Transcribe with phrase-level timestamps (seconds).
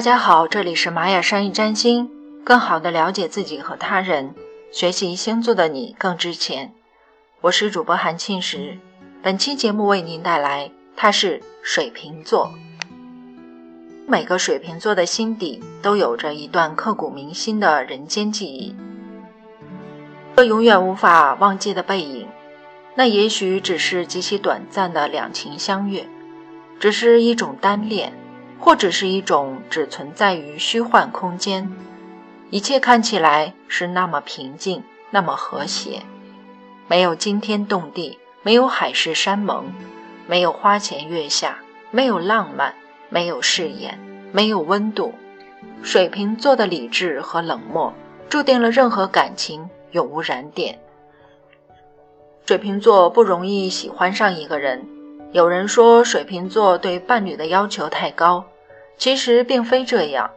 [0.00, 2.10] 大家好，这里是玛雅商业占星，
[2.42, 4.34] 更好的了解自己和他人，
[4.72, 6.72] 学习星座的你更值钱。
[7.42, 8.78] 我是主播韩庆石，
[9.22, 12.50] 本期节目为您带来，他是水瓶座。
[14.06, 18.74] 每个水瓶座的心底都有着一段刻骨铭心的人间记忆，
[20.34, 22.26] 个永远无法忘记的背影。
[22.94, 26.08] 那也许只是极其短暂的两情相悦，
[26.78, 28.14] 只是一种单恋。
[28.60, 31.72] 或者是一种只存在于虚幻空间，
[32.50, 36.02] 一切看起来是那么平静，那么和谐，
[36.86, 39.72] 没有惊天动地，没有海誓山盟，
[40.26, 41.58] 没有花前月下，
[41.90, 42.74] 没有浪漫，
[43.08, 43.98] 没有誓言，
[44.30, 45.14] 没有温度。
[45.82, 47.92] 水瓶座的理智和冷漠，
[48.28, 50.78] 注定了任何感情永无燃点。
[52.44, 54.86] 水瓶座不容易喜欢上一个人。
[55.32, 58.44] 有人说水瓶座对伴侣的要求太高，
[58.98, 60.28] 其实并非这样。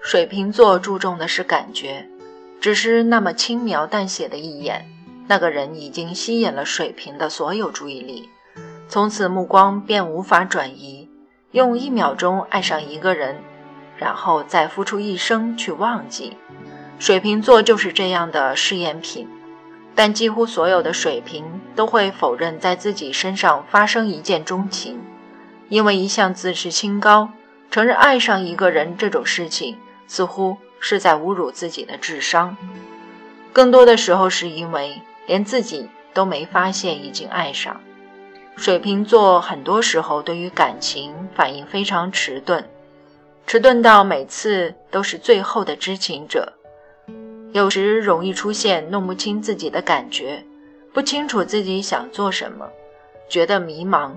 [0.00, 2.08] 水瓶座注重的是感觉，
[2.58, 4.86] 只是那么轻描淡写的一眼，
[5.28, 8.30] 那个人已经吸引了水瓶的所有注意力，
[8.88, 11.06] 从此目光便无法转移。
[11.50, 13.36] 用一秒钟爱上一个人，
[13.98, 16.36] 然后再付出一生去忘记。
[16.98, 19.28] 水瓶座就是这样的试验品。
[20.00, 21.44] 但几乎所有的水瓶
[21.76, 24.98] 都会否认在自己身上发生一见钟情，
[25.68, 27.28] 因为一向自视清高，
[27.70, 29.76] 承认爱上一个人这种事情
[30.06, 32.56] 似乎是在侮辱自己的智商。
[33.52, 37.78] 更多的时候是因为连自己都没发现已经爱上。
[38.56, 42.64] 水瓶座很多时候对于感情反应非常迟钝，
[43.46, 46.54] 迟钝到每次都是最后的知情者。
[47.52, 50.44] 有时容易出现弄不清自己的感觉，
[50.92, 52.68] 不清楚自己想做什么，
[53.28, 54.12] 觉得迷茫。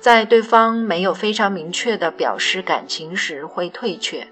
[0.00, 4.26] 在对方没有非常明确的表示感情时，会退却，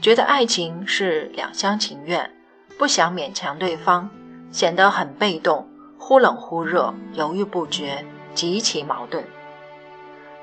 [0.00, 2.30] 觉得爱情是两厢情愿，
[2.78, 4.08] 不想勉强对方，
[4.52, 9.24] 显得很被动，忽冷忽热，犹豫不决，极其矛盾。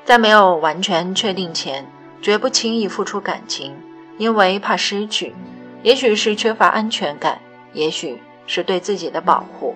[0.03, 1.89] 在没有完全确定前，
[2.21, 3.73] 绝不轻易付出感情，
[4.17, 5.33] 因为怕失去。
[5.85, 7.37] 也许是缺乏安全感，
[7.71, 9.75] 也许是对自己的保护，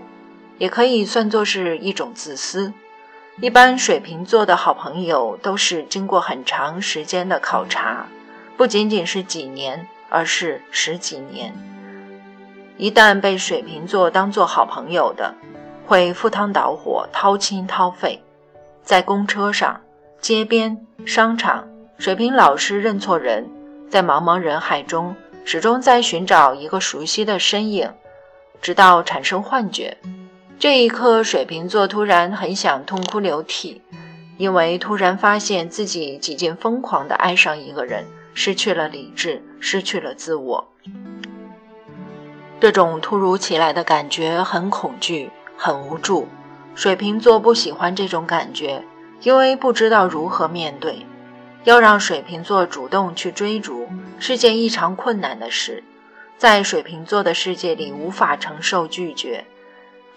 [0.57, 2.73] 也可以算作是一种自私。
[3.39, 8.07] 一般水瓶座的好朋友都是经过很长时间的考察，
[8.57, 11.53] 不仅仅是几年，而是十几年。
[12.77, 15.35] 一旦被水瓶座当做好朋友的，
[15.85, 18.19] 会赴汤蹈火、掏心掏肺，
[18.81, 19.79] 在公车上、
[20.19, 20.75] 街边、
[21.05, 21.67] 商场，
[21.99, 23.47] 水瓶老是认错人，
[23.91, 25.15] 在茫茫人海中。
[25.43, 27.91] 始终在寻找一个熟悉的身影，
[28.61, 29.97] 直到产生幻觉。
[30.59, 33.81] 这一刻，水瓶座突然很想痛哭流涕，
[34.37, 40.67] 因为突然发现自己几近疯狂地爱上一个人，失去了理智，失去了自我。
[42.59, 46.27] 这种突如其来的感觉很恐惧，很无助。
[46.75, 48.83] 水瓶座不喜欢这种感觉，
[49.21, 51.05] 因为不知道如何面对。
[51.69, 53.87] 要让水瓶座主动去追逐
[54.17, 55.83] 是件异常困难的事，
[56.35, 59.45] 在水瓶座的世界里无法承受拒绝，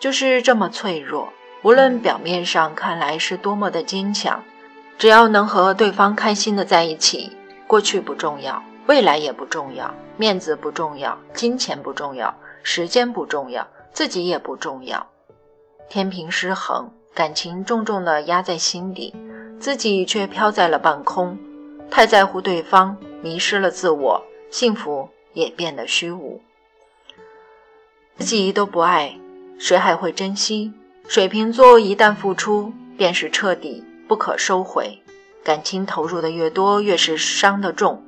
[0.00, 1.30] 就是这么脆弱。
[1.62, 4.42] 无论表面上看来是多么的坚强，
[4.96, 7.36] 只要能和对方开心的在一起，
[7.66, 15.06] 过去不重要，未来也不重要，面子不重要，金钱不重要，时间不重要，自己也不重要。
[15.90, 19.14] 天平失衡，感情重重的压在心底。
[19.62, 21.38] 自己却飘在了半空，
[21.88, 26.42] 太在乎对方，迷失了自我，幸福也变得虚无。
[28.18, 29.16] 自己都不爱，
[29.60, 30.72] 谁还会珍惜？
[31.06, 35.00] 水瓶座一旦付出，便是彻底不可收回。
[35.44, 38.02] 感情投入的越多，越是伤得重。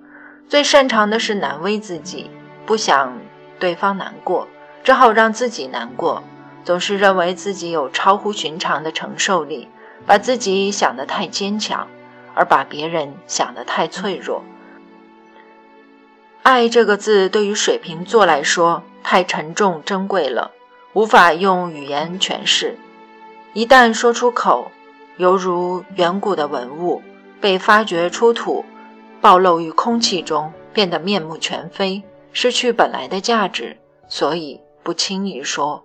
[0.49, 2.29] 最擅长的是难为自己，
[2.67, 3.17] 不想
[3.61, 4.49] 对方难过，
[4.83, 6.21] 只好让自己难过。
[6.65, 9.69] 总是认为自己有超乎寻常的承受力。
[10.07, 11.89] 把自己想得太坚强，
[12.35, 14.45] 而把别人想得太脆弱。
[16.43, 20.51] 爱这个字对于水瓶座来说太沉重珍贵了，
[20.93, 22.77] 无法用语言诠释。
[23.55, 24.71] 一旦说出口，
[25.17, 27.03] 犹如远古的文物
[27.41, 28.65] 被发掘出土，
[29.21, 32.03] 暴露于空气中，变得面目全非，
[32.33, 33.79] 失去本来的价值。
[34.09, 35.83] 所以不轻易说，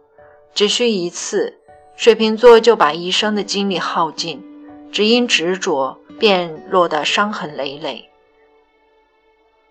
[0.54, 1.59] 只需一次。
[2.00, 4.42] 水瓶座就把一生的精力耗尽，
[4.90, 8.10] 只因执着，便落得伤痕累累。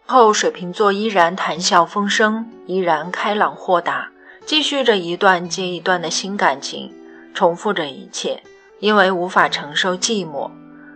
[0.04, 4.10] 后水瓶座依然谈笑风生，依然开朗豁达，
[4.44, 6.92] 继续着一段接一段的新感情，
[7.32, 8.42] 重复着一切，
[8.78, 10.50] 因为无法承受寂寞。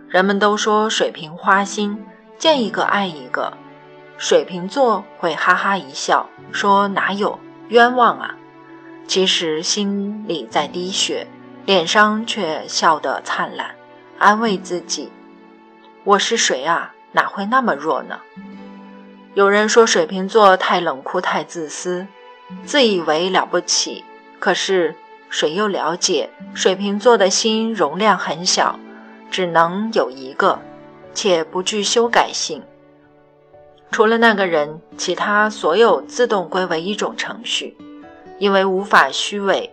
[0.07, 2.05] 人们都说水瓶花心，
[2.37, 3.51] 见一个爱一个，
[4.19, 7.39] 水瓶座会哈哈一笑，说哪有
[7.69, 8.37] 冤枉啊？
[9.07, 11.27] 其实心里在滴血，
[11.65, 13.75] 脸上却笑得灿烂，
[14.17, 15.11] 安慰自己
[16.03, 16.93] ：“我是谁啊？
[17.11, 18.19] 哪会那么弱呢？”
[19.35, 22.07] 有人说水瓶座太冷酷、太自私，
[22.65, 24.03] 自以为了不起。
[24.39, 24.95] 可是
[25.29, 28.79] 谁又了解水瓶座的心容量很小，
[29.29, 30.59] 只能有一个，
[31.13, 32.63] 且不具修改性。
[33.91, 37.77] 除了那个人，其他所有自动归为一种程序。
[38.43, 39.71] 因为无法虚伪，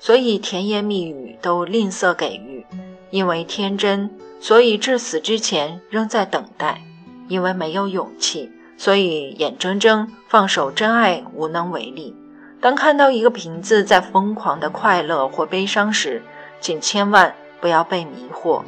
[0.00, 2.64] 所以甜言蜜语都吝啬给予；
[3.10, 4.10] 因为天真，
[4.40, 6.80] 所以至死之前仍在等待；
[7.28, 12.16] 因为没有勇气，所以眼睁睁放手真爱无能为力。
[12.60, 16.20] 当看到一个瓶子在疯狂的快乐或悲伤时，
[16.60, 18.62] 请千万不要被迷惑。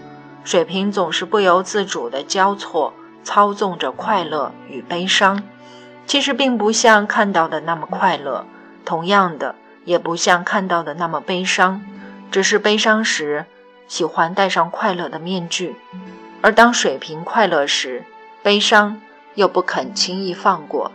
[0.44, 2.94] 水瓶总是不由自主地交错
[3.24, 5.42] 操纵着快乐与悲伤，
[6.06, 8.46] 其实并不像看到的那么快乐。
[8.90, 9.54] 同样的，
[9.84, 11.80] 也不像看到的那么悲伤，
[12.32, 13.46] 只是悲伤时
[13.86, 15.76] 喜欢戴上快乐的面具，
[16.42, 18.04] 而当水瓶快乐时，
[18.42, 19.00] 悲伤
[19.36, 20.90] 又不肯轻易放过。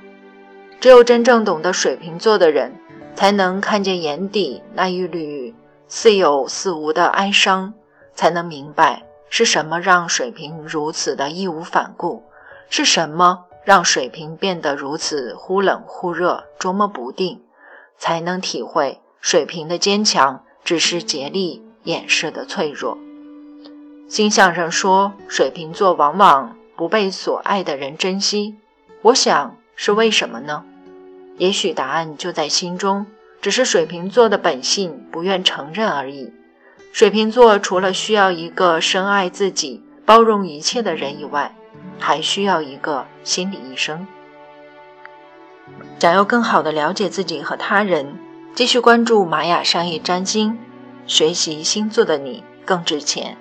[0.82, 2.74] 只有真正懂得水瓶座的人，
[3.16, 5.56] 才能看见眼底那一缕
[5.88, 7.74] 似有似无的哀伤，
[8.14, 12.26] 才能明白是什么让水瓶如此的义无反顾，
[12.70, 17.40] 是什么让水瓶变得如此忽冷忽热、捉摸不定。
[17.98, 22.98] 才能体会水瓶的坚强，只是竭力掩饰的脆弱。
[24.08, 28.56] 星象上说，水瓶座往往不被所爱的人珍惜。
[29.02, 30.64] 我想是为什么呢？
[31.38, 33.06] 也许答案就在心中，
[33.42, 36.32] 只是水瓶座的本性不愿承认而已。
[36.94, 41.54] 水瓶座除了需要一个深爱自己、包容一切的人以外，
[42.00, 44.08] 还需要一个心理医生。
[46.00, 48.20] 想要更好的了解自己和他人，
[48.54, 50.58] 继续关注玛雅商业占星，
[51.08, 53.38] 学习星座的你更值钱。